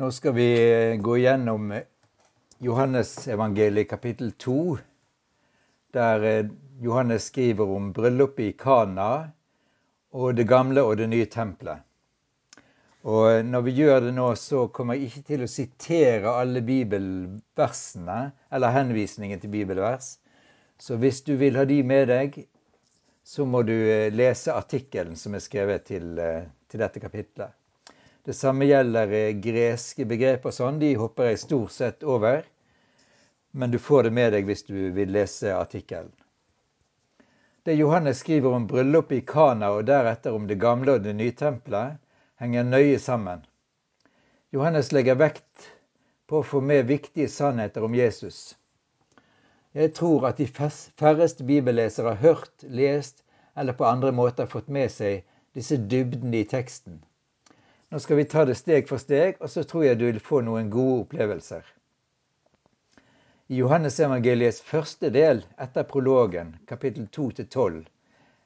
[0.00, 1.74] Nå skal vi eh, gå gjennom
[2.58, 4.78] Johannesevangeliet kapittel 2,
[5.92, 6.46] der eh,
[6.80, 9.10] Johannes skriver om bryllupet i Kana
[10.16, 11.84] og det gamle og det nye tempelet.
[13.04, 16.64] Og eh, når vi gjør det nå, så kommer jeg ikke til å sitere alle
[16.64, 20.14] bibelversene, eller henvisningen til bibelvers.
[20.80, 22.40] Så hvis du vil ha de med deg,
[23.20, 23.76] så må du
[24.16, 26.14] lese artikkelen som er skrevet til,
[26.72, 27.52] til dette kapitlet.
[28.24, 30.80] Det samme gjelder eh, greske begreper sånn.
[30.82, 32.44] De hopper jeg stort sett over.
[33.50, 36.12] Men du får det med deg hvis du vil lese artikkelen.
[37.64, 41.34] Det Johannes skriver om bryllupet i Kana og deretter om det gamle og det nye
[41.36, 41.98] tempelet,
[42.40, 43.42] henger nøye sammen.
[44.52, 45.66] Johannes legger vekt
[46.26, 48.54] på å få med viktige sannheter om Jesus.
[49.76, 53.24] Jeg tror at de færreste bibellesere har hørt, lest
[53.56, 55.22] eller på andre måter fått med seg
[55.54, 57.02] disse dybdene i teksten.
[57.90, 60.44] Nå skal vi ta det steg for steg, og så tror jeg du vil få
[60.46, 61.64] noen gode opplevelser.
[63.50, 67.80] I Johannesevangeliets første del etter prologen, kapittel 2-12,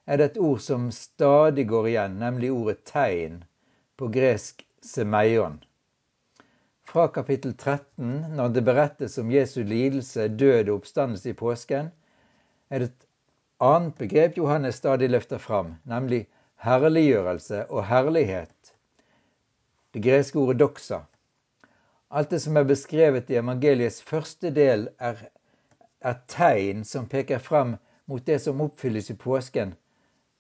[0.09, 3.43] er det et ord som stadig går igjen, nemlig ordet tegn,
[4.01, 5.61] på gresk semeion.
[6.89, 11.93] Fra kapittel 13, når det berettes om Jesu lidelse, død og oppstandelse i påsken,
[12.73, 13.09] er det et
[13.61, 16.25] annet begrep Johannes stadig løfter fram, nemlig
[16.65, 18.74] herliggjørelse og herlighet
[19.95, 21.05] det greske ordet doxa.
[22.11, 25.21] Alt det som er beskrevet i evangeliets første del, er,
[26.03, 27.77] er tegn som peker fram
[28.11, 29.75] mot det som oppfylles i påsken,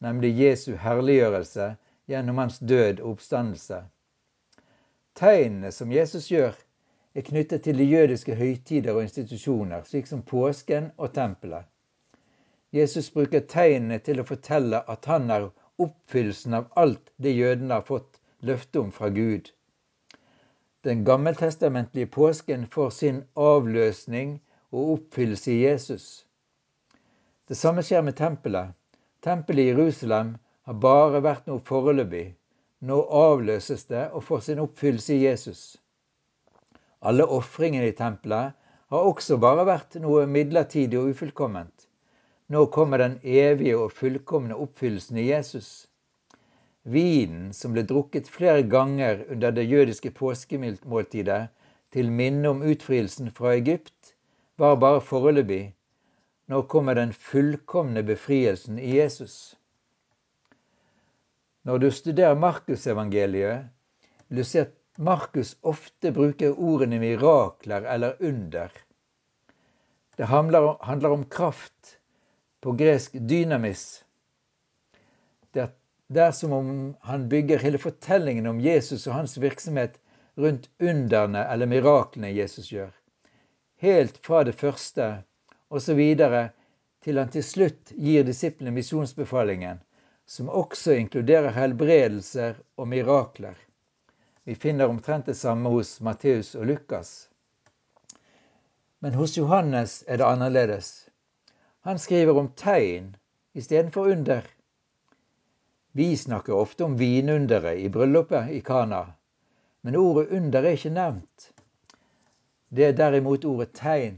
[0.02, 1.68] nemlig Jesu herliggjørelse
[2.10, 3.84] gjennom hans død og oppstandelse.
[5.14, 6.58] Tegnene som Jesus gjør,
[7.14, 11.70] er knyttet til de jødiske høytider og institusjoner, slik som påsken og tempelet.
[12.74, 15.46] Jesus bruker tegnene til å fortelle at han er
[15.78, 18.13] oppfyllelsen av alt det jødene har fått
[18.44, 19.50] løfte om fra Gud.
[20.84, 24.40] Den gammeltestamentlige påsken får sin avløsning
[24.72, 26.26] og oppfyllelse i Jesus.
[27.48, 28.74] Det samme skjer med tempelet.
[29.24, 30.34] Tempelet i Jerusalem
[30.68, 32.26] har bare vært noe foreløpig.
[32.84, 35.62] Nå avløses det og får sin oppfyllelse i Jesus.
[37.00, 38.52] Alle ofringene i tempelet
[38.92, 41.88] har også bare vært noe midlertidig og ufullkomment.
[42.52, 45.86] Nå kommer den evige og fullkomne oppfyllelsen i Jesus.
[46.84, 51.48] Vinen som ble drukket flere ganger under det jødiske påskemåltidet
[51.94, 54.14] til minne om utfrielsen fra Egypt,
[54.60, 55.72] var bare foreløpig.
[56.52, 59.56] Nå kommer den fullkomne befrielsen i Jesus.
[61.64, 63.70] Når du studerer Markusevangeliet,
[64.28, 68.68] vil du se at Markus ofte bruker ordene mirakler eller under.
[70.18, 71.96] Det handler om kraft,
[72.60, 74.04] på gresk dynamis.
[75.52, 75.72] Det er
[76.08, 76.68] det er som om
[77.00, 79.96] han bygger hele fortellingen om Jesus og hans virksomhet
[80.36, 82.92] rundt underne eller miraklene Jesus gjør.
[83.80, 85.08] Helt fra det første
[85.70, 86.48] og så videre
[87.04, 89.80] til han til slutt gir disiplene misjonsbefalingen,
[90.26, 93.56] som også inkluderer helbredelser og mirakler.
[94.44, 97.28] Vi finner omtrent det samme hos Matteus og Lukas.
[99.00, 101.08] Men hos Johannes er det annerledes.
[101.84, 103.14] Han skriver om tegn
[103.54, 104.44] istedenfor under.
[105.96, 109.04] Vi snakker ofte om vinunderet i bryllupet i Kana,
[109.86, 111.52] men ordet under er ikke nevnt.
[112.74, 114.16] Det er derimot ordet tegn.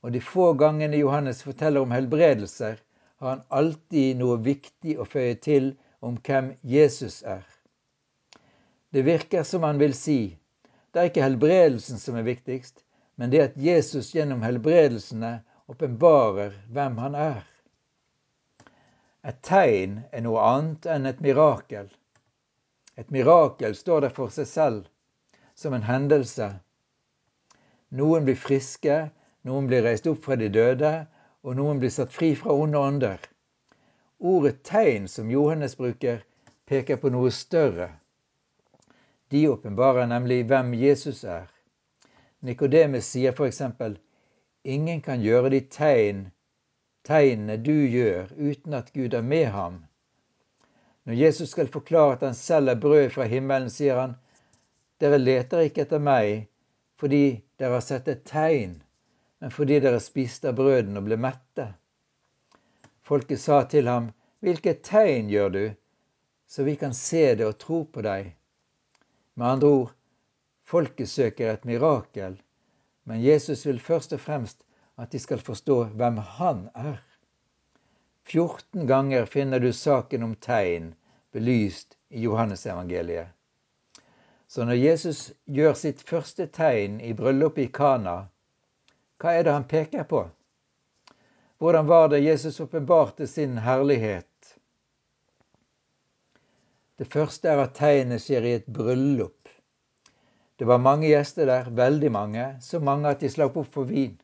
[0.00, 2.80] Og de få gangene Johannes forteller om helbredelser,
[3.20, 7.44] har han alltid noe viktig å føye til om hvem Jesus er.
[8.88, 10.20] Det virker som han vil si
[10.96, 12.78] det er ikke helbredelsen som er viktigst,
[13.20, 17.42] men det at Jesus gjennom helbredelsene åpenbarer hvem han er.
[19.26, 21.88] Et tegn er noe annet enn et mirakel.
[22.96, 24.84] Et mirakel står der for seg selv,
[25.58, 26.46] som en hendelse.
[27.98, 28.98] Noen blir friske,
[29.48, 30.92] noen blir reist opp fra de døde,
[31.42, 33.26] og noen blir satt fri fra onde ånder.
[34.18, 36.22] Ordet tegn som Johannes bruker,
[36.66, 37.90] peker på noe større.
[39.34, 41.50] De åpenbarer nemlig hvem Jesus er.
[42.46, 43.62] Nikodemus sier f.eks.:
[44.64, 46.26] Ingen kan gjøre de tegn
[47.06, 49.84] tegnene du gjør, uten at Gud er med ham.
[51.06, 54.16] Når Jesus skal forklare at han selv er brød fra himmelen, sier han,
[54.98, 56.48] dere leter ikke etter meg
[56.96, 58.78] fordi dere har sett et tegn,
[59.38, 61.66] men fordi dere spiste av brøden og ble mette.
[63.06, 64.08] Folket sa til ham,
[64.40, 65.64] hvilket tegn gjør du,
[66.48, 68.32] så vi kan se det og tro på deg?
[69.36, 69.92] Med andre ord,
[70.64, 72.40] folket søker et mirakel,
[73.04, 74.65] men Jesus vil først og fremst
[74.96, 77.00] at de skal forstå hvem han er.
[78.26, 80.94] 14 ganger finner du saken om tegn
[81.32, 83.28] belyst i Johannesevangeliet.
[84.46, 88.16] Så når Jesus gjør sitt første tegn i bryllupet i Kana,
[89.20, 90.22] hva er det han peker på?
[91.58, 94.58] Hvordan var det Jesus åpenbarte sin herlighet?
[96.96, 99.48] Det første er at tegnet skjer i et bryllup.
[100.56, 104.14] Det var mange gjester der, veldig mange, så mange at de slapp opp for vin.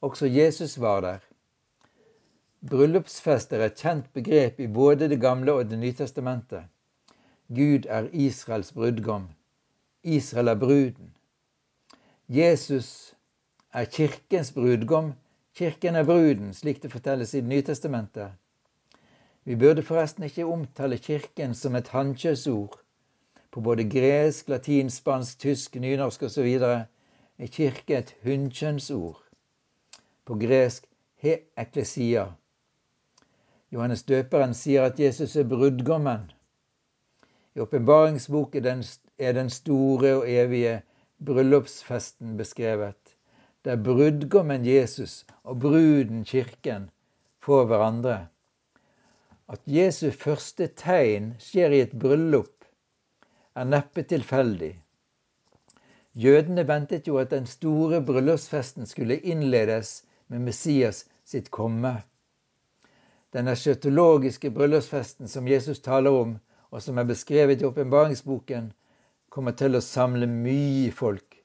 [0.00, 1.18] Også Jesus var der.
[2.70, 6.64] Bryllupsfest er et kjent begrep i både Det gamle og Det nye testamentet.
[7.48, 9.28] Gud er Israels brudgom.
[10.02, 11.14] Israel er bruden.
[12.28, 13.14] Jesus
[13.72, 15.12] er kirkens brudgom.
[15.54, 18.30] Kirken er bruden, slik det fortelles i Det nye testamentet.
[19.44, 22.80] Vi burde forresten ikke omtale Kirken som et hannkjøsord.
[23.50, 26.46] På både gresk, latin, spansk, tysk, nynorsk osv.
[27.38, 29.25] er kirke et hunnkjønnsord.
[30.26, 30.88] På gresk
[31.22, 32.26] he eklesia.
[33.70, 36.24] Johannes døperen sier at Jesus er brudgommen.
[37.54, 38.66] I åpenbaringsboken
[39.18, 40.80] er den store og evige
[41.24, 43.16] bryllupsfesten beskrevet,
[43.64, 46.90] der brudgommen Jesus og bruden kirken
[47.38, 48.16] får hverandre.
[49.48, 52.66] At Jesu første tegn skjer i et bryllup,
[53.54, 54.72] er neppe tilfeldig.
[56.14, 62.02] Jødene ventet jo at den store bryllupsfesten skulle innledes med Messias sitt komme.
[63.30, 66.38] Den eschatologiske bryllupsfesten som Jesus taler om,
[66.70, 68.72] og som er beskrevet i åpenbaringsboken,
[69.28, 71.36] kommer til å samle mye folk,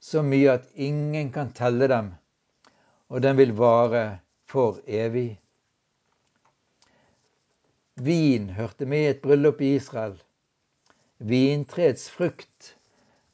[0.00, 2.12] så mye at ingen kan telle dem,
[3.08, 4.04] og den vil vare
[4.48, 5.38] for evig.
[7.96, 10.14] Vin hørte med i et bryllup i Israel.
[11.18, 12.76] Vintreets frukt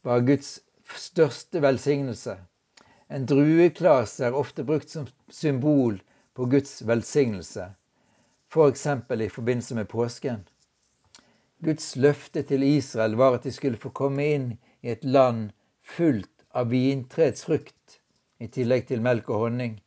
[0.03, 0.59] var Guds
[0.97, 2.35] største velsignelse.
[3.09, 5.97] En drueklase er ofte brukt som symbol
[6.37, 7.71] på Guds velsignelse,
[8.53, 8.87] f.eks.
[8.87, 10.43] i forbindelse med påsken.
[11.65, 14.51] Guds løfte til Israel var at de skulle få komme inn
[14.85, 15.49] i et land
[15.83, 18.01] fullt av vintreets frukt,
[18.39, 19.79] i tillegg til melk og honning.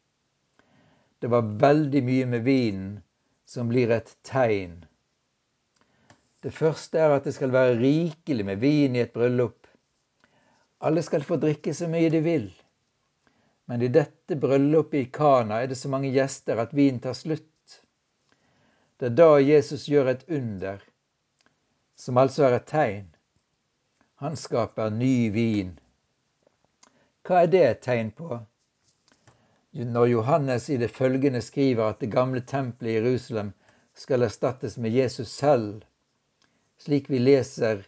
[1.22, 2.90] Det var veldig mye med vinen
[3.46, 4.82] som blir et tegn.
[6.42, 9.70] Det første er at det skal være rikelig med vin i et bryllup.
[10.82, 12.50] Alle skal få drikke så mye de vil.
[13.72, 17.78] Men i dette bryllupet i Kana er det så mange gjester at vin tar slutt.
[19.00, 20.82] Det er da Jesus gjør et under
[21.96, 23.06] som altså er et tegn.
[24.20, 25.72] Han skaper ny vin.
[27.24, 28.42] Hva er det et tegn på?
[29.96, 33.54] Når Johannes i det følgende skriver at det gamle tempelet i Jerusalem
[33.96, 35.86] skal erstattes med Jesus selv,
[36.76, 37.86] slik vi leser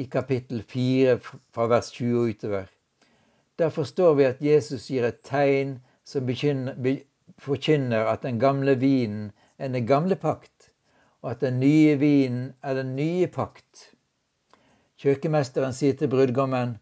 [0.00, 2.73] i kapittel 4 fra vers 20 og utover.
[3.58, 6.28] Der forstår vi at Jesus gir et tegn som
[7.38, 10.54] forkynner at den gamle vinen er den gamle pakt
[11.24, 13.86] og at den nye vinen er den nye pakt.
[15.00, 16.74] Kjøkkenmesteren sier til brudgommen,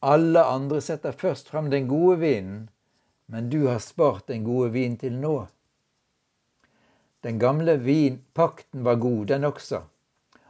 [0.00, 2.62] alle andre setter først fram den gode vinen,
[3.28, 5.34] men du har spart den gode vinen til nå.
[7.20, 9.82] Den gamle vinpakten var god, den også,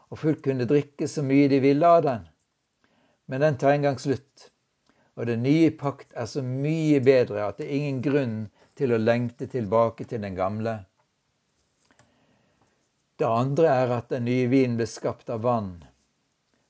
[0.07, 2.29] og folk kunne drikke så mye de ville av den.
[3.27, 4.50] Men den tar en gang slutt,
[5.21, 8.37] og den nye pakt er så mye bedre at det er ingen grunn
[8.81, 10.79] til å lengte tilbake til den gamle.
[13.21, 15.75] Det andre er at den nye vinen ble skapt av vann.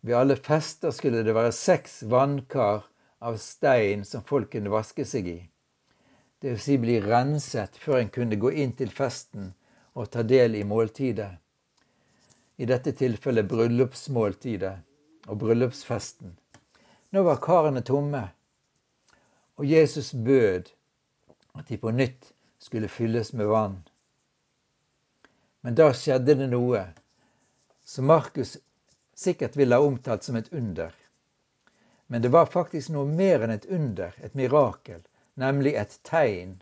[0.02, 2.89] Ved alle fester skulle det være seks vannkar
[3.22, 5.39] av stein som folk kunne vaske seg i.
[6.43, 9.53] Det vil si bli renset før en kunne gå inn til festen
[9.94, 11.31] og ta del i måltidet.
[12.58, 14.75] I dette tilfellet bryllupsmåltidet
[15.31, 16.34] og bryllupsfesten.
[17.15, 18.27] Nå var karene tomme,
[19.60, 20.70] og Jesus bød
[21.58, 23.76] at de på nytt skulle fylles med vann.
[25.60, 26.86] Men da skjedde det noe
[27.84, 28.55] som Markus
[29.12, 30.94] sikkert ville ha omtalt som et under.
[32.08, 35.02] Men det var faktisk noe mer enn et under, et mirakel,
[35.36, 36.56] nemlig et tegn.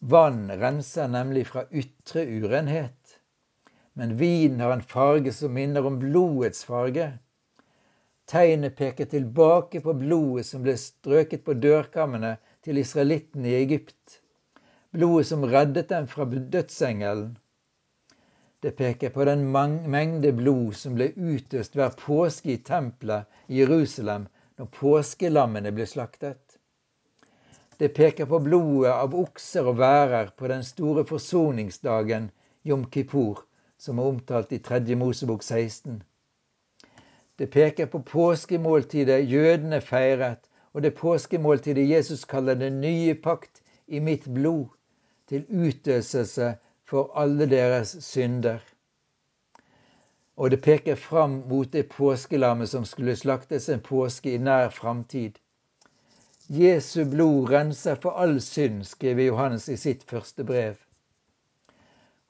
[0.00, 3.18] Vann renser nemlig fra ytre urenhet.
[3.92, 7.10] Men vinen har en farge som minner om blodets farge.
[8.26, 12.32] Tegnet peker tilbake på blodet som ble strøket på dørkammene
[12.66, 14.16] til israelittene i Egypt.
[14.90, 17.36] Blodet som reddet dem fra dødsengelen.
[18.60, 24.26] Det peker på den mengde blod som ble utøst hver påske i tempelet i Jerusalem
[24.58, 26.58] når påskelammene ble slaktet.
[27.78, 32.30] Det peker på blodet av okser og værer på den store forsoningsdagen
[32.66, 33.44] Jom Kippur,
[33.78, 34.82] som er omtalt i 3.
[34.98, 36.00] Mosebok 16.
[37.38, 44.00] Det peker på påskemåltidet jødene feiret, og det påskemåltidet Jesus kaller den nye pakt i
[44.00, 44.66] mitt blod,
[45.28, 48.60] til utøselse for alle deres synder.
[50.36, 55.40] Og det peker fram mot det påskelammet som skulle slaktes en påske i nær framtid.
[56.48, 60.76] Jesu blod renser for all synd, skriver Johannes i sitt første brev.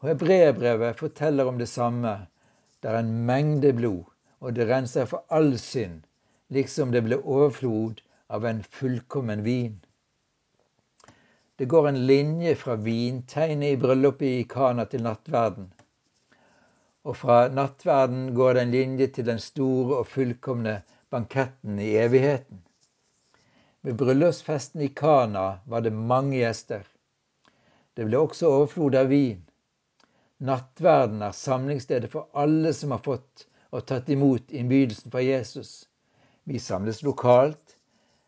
[0.00, 2.14] Og Hebreerbrevet forteller om det samme.
[2.82, 4.04] Det er en mengde blod,
[4.46, 6.04] og det renser for all synd,
[6.54, 7.98] liksom det ble overflod
[8.30, 9.80] av en fullkommen vin.
[11.58, 15.72] Det går en linje fra vintegnet i bryllupet i Kana til nattverden.
[17.06, 20.76] Og fra nattverden går det en linje til den store og fullkomne
[21.10, 22.62] banketten i evigheten.
[23.82, 26.86] Ved bryllupsfesten i Kana var det mange gjester.
[27.96, 29.42] Det ble også overflod av vin.
[30.38, 35.87] Nattverden er samlingsstedet for alle som har fått og tatt imot innbydelsen fra Jesus.
[36.44, 37.76] Vi samles lokalt,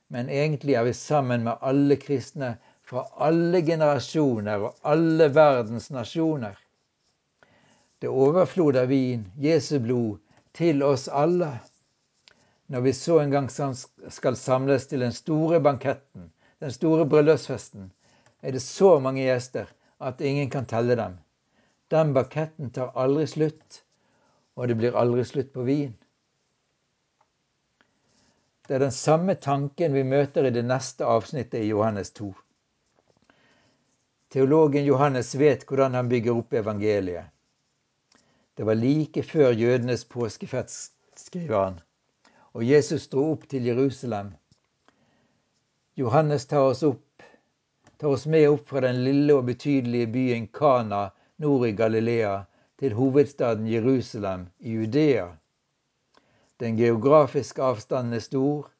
[0.08, 2.56] men egentlig er vi sammen med alle kristne
[2.88, 6.56] fra alle generasjoner og alle verdens nasjoner.
[7.98, 10.18] Det overflod av vin, Jesu blod,
[10.56, 11.50] til oss alle.
[12.66, 16.30] Når vi så en gang skal samles til den store banketten,
[16.60, 17.90] den store bryllupsfesten,
[18.42, 19.68] er det så mange gjester
[20.00, 21.18] at ingen kan telle dem.
[21.90, 23.82] Den banketten tar aldri slutt,
[24.58, 25.92] og det blir aldri slutt på vin.
[28.66, 32.32] Det er den samme tanken vi møter i det neste avsnittet i Johannes 2.
[34.34, 37.30] Teologen Johannes vet hvordan han bygger opp evangeliet.
[38.58, 41.78] Det var like før jødenes påskefest, skriver han,
[42.52, 44.34] og Jesus dro opp til Jerusalem.
[45.96, 47.22] Johannes tar oss, opp,
[47.96, 51.06] tar oss med opp fra den lille og betydelige byen Kana
[51.38, 52.47] nord i Galilea
[52.78, 55.26] til hovedstaden Jerusalem i Judea.
[56.60, 58.70] Den geografiske avstanden er stor,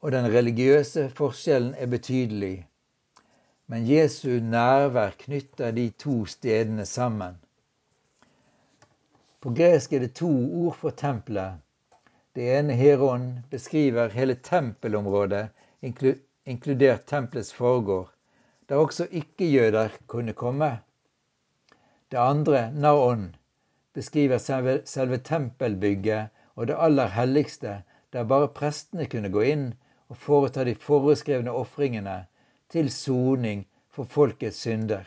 [0.00, 2.68] og den religiøse forskjellen er betydelig.
[3.66, 7.36] Men Jesu nærvær knytter de to stedene sammen.
[9.40, 10.30] På gresk er det to
[10.62, 11.60] ord for tempelet.
[12.34, 15.48] Det ene, heron, beskriver hele tempelområdet,
[16.46, 18.12] inkludert tempelets foregård,
[18.68, 20.78] der også ikke-jøder kunne komme.
[22.10, 23.36] Det andre, naon,
[23.94, 29.66] beskriver selve, selve tempelbygget og det aller helligste, der bare prestene kunne gå inn
[30.08, 32.22] og foreta de foreskrevne ofringene
[32.72, 35.04] til soning for folkets synder.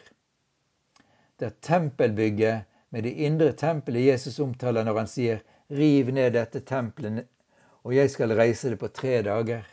[1.40, 5.40] Det er tempelbygget med det indre tempelet Jesus omtaler når han sier
[5.72, 7.26] 'riv ned dette tempelet,
[7.84, 9.66] og jeg skal reise det på tre dager'.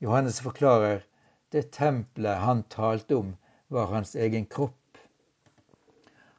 [0.00, 1.04] Johannes forklarer
[1.52, 3.36] det tempelet han talte om,
[3.68, 4.74] var hans egen kropp.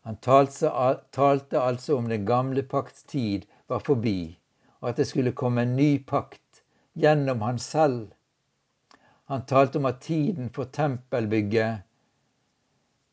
[0.07, 4.39] Han talte, altså om den gamle pakts tid var forbi,
[4.79, 6.63] og at det skulle komme en ny pakt
[6.95, 8.07] gjennom han selv.
[9.27, 11.83] Han talte om at tiden for tempelbygget,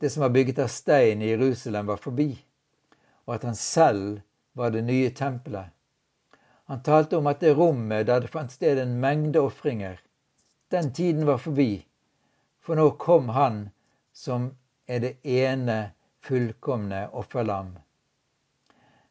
[0.00, 2.30] det som var bygget av stein i Jerusalem, var forbi
[3.26, 4.20] og at han selv
[4.52, 5.70] var det nye tempelet.
[6.64, 9.98] Han talte om at det rommet der det fant sted en mengde ofringer,
[10.72, 11.84] den tiden var forbi,
[12.60, 13.68] for nå kom han
[14.12, 14.52] som
[14.88, 15.92] er det ene
[16.24, 17.74] fullkomne offerlam.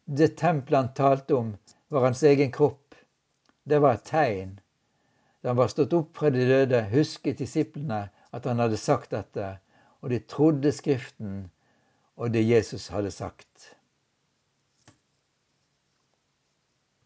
[0.06, 1.54] Det tempelet han talte om,
[1.88, 2.96] var hans egen kropp.
[3.64, 4.58] Det var et tegn.
[5.42, 9.58] Da han var stått opp fra de døde, husket disiplene at han hadde sagt dette,
[10.02, 11.46] og de trodde Skriften
[12.18, 13.74] og det Jesus hadde sagt.